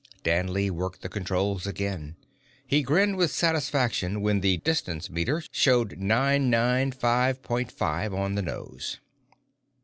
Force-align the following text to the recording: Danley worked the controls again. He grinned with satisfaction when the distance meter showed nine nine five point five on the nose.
Danley 0.23 0.71
worked 0.71 1.03
the 1.03 1.09
controls 1.09 1.67
again. 1.67 2.15
He 2.65 2.81
grinned 2.81 3.17
with 3.17 3.29
satisfaction 3.29 4.21
when 4.23 4.39
the 4.41 4.57
distance 4.57 5.11
meter 5.11 5.43
showed 5.51 5.99
nine 5.99 6.49
nine 6.49 6.91
five 6.91 7.43
point 7.43 7.71
five 7.71 8.11
on 8.11 8.33
the 8.33 8.41
nose. 8.41 8.99